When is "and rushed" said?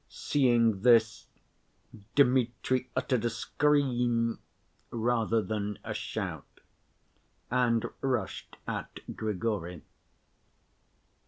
7.51-8.57